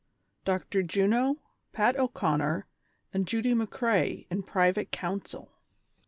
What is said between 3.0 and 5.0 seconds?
AND JUDY M'CREA IN PRIVATE